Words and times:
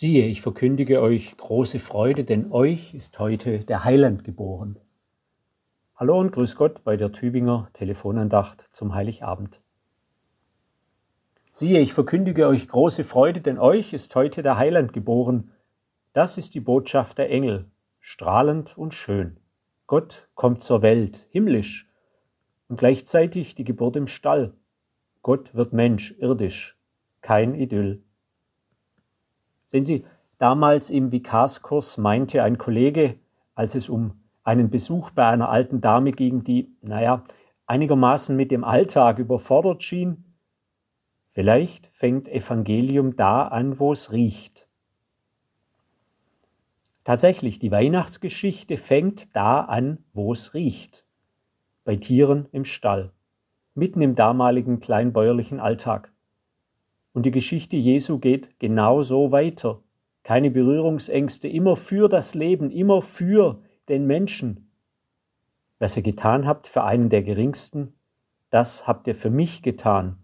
Siehe, 0.00 0.26
ich 0.26 0.42
verkündige 0.42 1.02
euch 1.02 1.36
große 1.36 1.80
Freude, 1.80 2.22
denn 2.22 2.52
euch 2.52 2.94
ist 2.94 3.18
heute 3.18 3.64
der 3.64 3.82
Heiland 3.82 4.22
geboren. 4.22 4.78
Hallo 5.96 6.20
und 6.20 6.30
grüß 6.30 6.54
Gott 6.54 6.84
bei 6.84 6.96
der 6.96 7.10
Tübinger 7.10 7.66
Telefonandacht 7.72 8.68
zum 8.70 8.94
Heiligabend. 8.94 9.60
Siehe, 11.50 11.80
ich 11.80 11.94
verkündige 11.94 12.46
euch 12.46 12.68
große 12.68 13.02
Freude, 13.02 13.40
denn 13.40 13.58
euch 13.58 13.92
ist 13.92 14.14
heute 14.14 14.42
der 14.42 14.56
Heiland 14.56 14.92
geboren. 14.92 15.50
Das 16.12 16.38
ist 16.38 16.54
die 16.54 16.60
Botschaft 16.60 17.18
der 17.18 17.30
Engel, 17.30 17.68
strahlend 17.98 18.78
und 18.78 18.94
schön. 18.94 19.40
Gott 19.88 20.28
kommt 20.36 20.62
zur 20.62 20.80
Welt, 20.80 21.26
himmlisch, 21.30 21.90
und 22.68 22.78
gleichzeitig 22.78 23.56
die 23.56 23.64
Geburt 23.64 23.96
im 23.96 24.06
Stall. 24.06 24.54
Gott 25.22 25.56
wird 25.56 25.72
Mensch, 25.72 26.14
irdisch, 26.20 26.78
kein 27.20 27.56
Idyll. 27.56 28.04
Sehen 29.68 29.84
Sie, 29.84 30.06
damals 30.38 30.88
im 30.88 31.12
Vikarskurs 31.12 31.98
meinte 31.98 32.42
ein 32.42 32.56
Kollege, 32.56 33.16
als 33.54 33.74
es 33.74 33.90
um 33.90 34.18
einen 34.42 34.70
Besuch 34.70 35.10
bei 35.10 35.26
einer 35.26 35.50
alten 35.50 35.82
Dame 35.82 36.12
ging, 36.12 36.42
die, 36.42 36.74
naja, 36.80 37.22
einigermaßen 37.66 38.34
mit 38.34 38.50
dem 38.50 38.64
Alltag 38.64 39.18
überfordert 39.18 39.82
schien, 39.82 40.24
vielleicht 41.26 41.88
fängt 41.88 42.28
Evangelium 42.28 43.14
da 43.14 43.46
an, 43.46 43.78
wo 43.78 43.92
es 43.92 44.10
riecht. 44.10 44.66
Tatsächlich, 47.04 47.58
die 47.58 47.70
Weihnachtsgeschichte 47.70 48.78
fängt 48.78 49.36
da 49.36 49.60
an, 49.60 49.98
wo 50.14 50.32
es 50.32 50.54
riecht. 50.54 51.04
Bei 51.84 51.96
Tieren 51.96 52.48
im 52.52 52.64
Stall, 52.64 53.12
mitten 53.74 54.00
im 54.00 54.14
damaligen 54.14 54.80
kleinbäuerlichen 54.80 55.60
Alltag. 55.60 56.10
Und 57.12 57.26
die 57.26 57.30
Geschichte 57.30 57.76
Jesu 57.76 58.18
geht 58.18 58.58
genau 58.58 59.02
so 59.02 59.32
weiter. 59.32 59.82
Keine 60.22 60.50
Berührungsängste, 60.50 61.48
immer 61.48 61.76
für 61.76 62.08
das 62.08 62.34
Leben, 62.34 62.70
immer 62.70 63.02
für 63.02 63.62
den 63.88 64.06
Menschen. 64.06 64.70
Was 65.78 65.96
ihr 65.96 66.02
getan 66.02 66.46
habt 66.46 66.66
für 66.66 66.84
einen 66.84 67.08
der 67.08 67.22
Geringsten, 67.22 67.94
das 68.50 68.86
habt 68.86 69.06
ihr 69.06 69.14
für 69.14 69.30
mich 69.30 69.62
getan. 69.62 70.22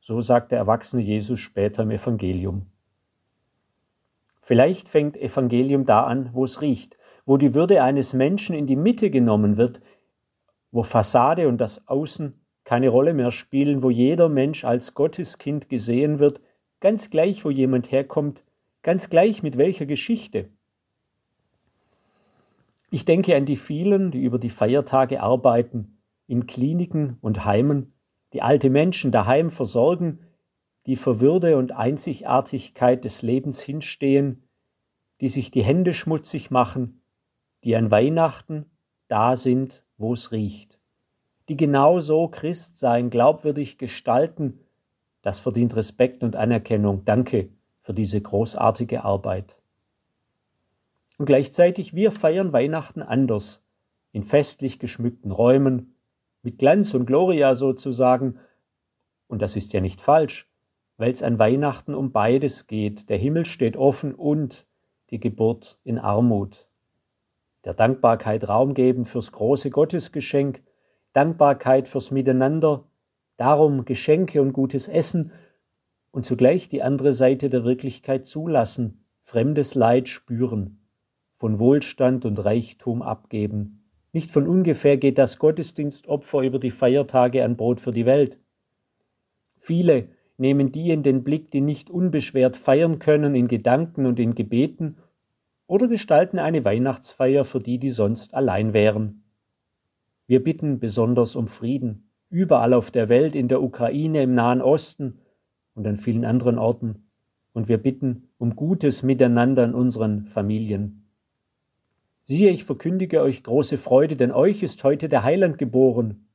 So 0.00 0.20
sagt 0.20 0.52
der 0.52 0.58
erwachsene 0.58 1.02
Jesus 1.02 1.40
später 1.40 1.82
im 1.82 1.90
Evangelium. 1.90 2.66
Vielleicht 4.40 4.88
fängt 4.88 5.16
Evangelium 5.16 5.84
da 5.84 6.04
an, 6.04 6.30
wo 6.32 6.44
es 6.44 6.60
riecht, 6.60 6.98
wo 7.24 7.36
die 7.36 7.54
Würde 7.54 7.82
eines 7.82 8.12
Menschen 8.12 8.56
in 8.56 8.66
die 8.66 8.76
Mitte 8.76 9.10
genommen 9.10 9.56
wird, 9.56 9.80
wo 10.72 10.82
Fassade 10.82 11.46
und 11.46 11.58
das 11.58 11.86
Außen 11.86 12.41
keine 12.64 12.88
Rolle 12.88 13.14
mehr 13.14 13.30
spielen, 13.30 13.82
wo 13.82 13.90
jeder 13.90 14.28
Mensch 14.28 14.64
als 14.64 14.94
Gotteskind 14.94 15.68
gesehen 15.68 16.18
wird, 16.18 16.40
ganz 16.80 17.10
gleich, 17.10 17.44
wo 17.44 17.50
jemand 17.50 17.90
herkommt, 17.90 18.44
ganz 18.82 19.10
gleich 19.10 19.42
mit 19.42 19.58
welcher 19.58 19.86
Geschichte. 19.86 20.48
Ich 22.90 23.04
denke 23.04 23.34
an 23.36 23.46
die 23.46 23.56
vielen, 23.56 24.10
die 24.10 24.22
über 24.22 24.38
die 24.38 24.50
Feiertage 24.50 25.22
arbeiten, 25.22 25.98
in 26.26 26.46
Kliniken 26.46 27.16
und 27.20 27.44
Heimen, 27.44 27.94
die 28.32 28.42
alte 28.42 28.70
Menschen 28.70 29.12
daheim 29.12 29.50
versorgen, 29.50 30.20
die 30.86 30.96
für 30.96 31.20
Würde 31.20 31.56
und 31.56 31.72
Einzigartigkeit 31.72 33.04
des 33.04 33.22
Lebens 33.22 33.60
hinstehen, 33.60 34.44
die 35.20 35.28
sich 35.28 35.50
die 35.50 35.62
Hände 35.62 35.94
schmutzig 35.94 36.50
machen, 36.50 37.02
die 37.64 37.76
an 37.76 37.90
Weihnachten 37.90 38.70
da 39.08 39.36
sind, 39.36 39.84
wo 39.96 40.14
es 40.14 40.32
riecht 40.32 40.81
die 41.48 41.56
genauso 41.56 42.28
Christ 42.28 42.78
sein, 42.78 43.10
glaubwürdig 43.10 43.78
gestalten, 43.78 44.60
das 45.22 45.40
verdient 45.40 45.76
Respekt 45.76 46.22
und 46.22 46.36
Anerkennung. 46.36 47.04
Danke 47.04 47.50
für 47.80 47.94
diese 47.94 48.20
großartige 48.20 49.04
Arbeit. 49.04 49.56
Und 51.18 51.26
gleichzeitig, 51.26 51.94
wir 51.94 52.10
feiern 52.10 52.52
Weihnachten 52.52 53.02
anders, 53.02 53.62
in 54.12 54.22
festlich 54.22 54.78
geschmückten 54.78 55.30
Räumen, 55.30 55.94
mit 56.42 56.58
Glanz 56.58 56.94
und 56.94 57.06
Gloria 57.06 57.54
sozusagen. 57.54 58.38
Und 59.28 59.42
das 59.42 59.56
ist 59.56 59.72
ja 59.72 59.80
nicht 59.80 60.00
falsch, 60.00 60.50
weil 60.96 61.12
es 61.12 61.22
an 61.22 61.38
Weihnachten 61.38 61.94
um 61.94 62.12
beides 62.12 62.66
geht. 62.66 63.08
Der 63.08 63.18
Himmel 63.18 63.46
steht 63.46 63.76
offen 63.76 64.14
und 64.14 64.66
die 65.10 65.20
Geburt 65.20 65.78
in 65.84 65.98
Armut. 65.98 66.66
Der 67.64 67.74
Dankbarkeit 67.74 68.48
Raum 68.48 68.74
geben 68.74 69.04
fürs 69.04 69.30
große 69.30 69.70
Gottesgeschenk, 69.70 70.62
Dankbarkeit 71.12 71.88
fürs 71.88 72.10
Miteinander, 72.10 72.84
darum 73.36 73.84
Geschenke 73.84 74.40
und 74.40 74.52
gutes 74.52 74.88
Essen 74.88 75.32
und 76.10 76.24
zugleich 76.24 76.68
die 76.68 76.82
andere 76.82 77.12
Seite 77.12 77.50
der 77.50 77.64
Wirklichkeit 77.64 78.26
zulassen, 78.26 79.04
fremdes 79.20 79.74
Leid 79.74 80.08
spüren, 80.08 80.80
von 81.34 81.58
Wohlstand 81.58 82.24
und 82.24 82.44
Reichtum 82.44 83.02
abgeben. 83.02 83.84
Nicht 84.12 84.30
von 84.30 84.46
ungefähr 84.46 84.98
geht 84.98 85.18
das 85.18 85.38
Gottesdienstopfer 85.38 86.40
über 86.40 86.58
die 86.58 86.70
Feiertage 86.70 87.44
an 87.44 87.56
Brot 87.56 87.80
für 87.80 87.92
die 87.92 88.06
Welt. 88.06 88.38
Viele 89.56 90.08
nehmen 90.36 90.72
die 90.72 90.90
in 90.90 91.02
den 91.02 91.24
Blick, 91.24 91.50
die 91.50 91.60
nicht 91.60 91.88
unbeschwert 91.88 92.56
feiern 92.56 92.98
können 92.98 93.34
in 93.34 93.48
Gedanken 93.48 94.06
und 94.06 94.18
in 94.18 94.34
Gebeten, 94.34 94.98
oder 95.66 95.88
gestalten 95.88 96.38
eine 96.38 96.66
Weihnachtsfeier 96.66 97.46
für 97.46 97.60
die, 97.60 97.78
die 97.78 97.90
sonst 97.90 98.34
allein 98.34 98.74
wären. 98.74 99.21
Wir 100.32 100.42
bitten 100.42 100.78
besonders 100.78 101.36
um 101.36 101.46
Frieden, 101.46 102.08
überall 102.30 102.72
auf 102.72 102.90
der 102.90 103.10
Welt, 103.10 103.34
in 103.34 103.48
der 103.48 103.62
Ukraine, 103.62 104.22
im 104.22 104.32
Nahen 104.32 104.62
Osten 104.62 105.18
und 105.74 105.86
an 105.86 105.98
vielen 105.98 106.24
anderen 106.24 106.56
Orten. 106.56 107.10
Und 107.52 107.68
wir 107.68 107.76
bitten 107.76 108.30
um 108.38 108.56
gutes 108.56 109.02
Miteinander 109.02 109.62
in 109.62 109.74
unseren 109.74 110.26
Familien. 110.28 111.06
Siehe, 112.24 112.50
ich 112.50 112.64
verkündige 112.64 113.20
euch 113.20 113.42
große 113.42 113.76
Freude, 113.76 114.16
denn 114.16 114.32
euch 114.32 114.62
ist 114.62 114.82
heute 114.84 115.06
der 115.06 115.22
Heiland 115.22 115.58
geboren. 115.58 116.26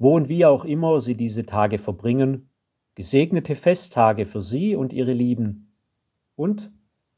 Wo 0.00 0.16
und 0.16 0.28
wie 0.28 0.44
auch 0.44 0.64
immer 0.64 1.00
Sie 1.00 1.14
diese 1.14 1.46
Tage 1.46 1.78
verbringen, 1.78 2.50
gesegnete 2.96 3.54
Festtage 3.54 4.26
für 4.26 4.42
Sie 4.42 4.74
und 4.74 4.92
Ihre 4.92 5.12
Lieben. 5.12 5.72
Und 6.34 6.72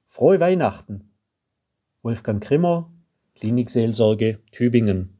frohe 0.04 0.40
Weihnachten. 0.40 1.10
Wolfgang 2.02 2.42
Krimmer, 2.42 2.93
Klinikseelsorge 3.34 4.38
Tübingen 4.52 5.18